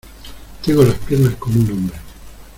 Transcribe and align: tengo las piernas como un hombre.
tengo 0.65 0.83
las 0.83 0.97
piernas 0.97 1.35
como 1.35 1.59
un 1.59 1.71
hombre. 1.73 1.97